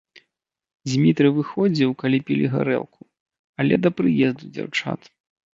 Дзмітрый 0.91 1.31
выходзіў, 1.37 1.89
калі 2.01 2.17
пілі 2.29 2.47
гарэлку, 2.55 3.01
але 3.65 3.81
да 3.85 3.89
прыезду 4.03 4.51
дзяўчат. 4.57 5.01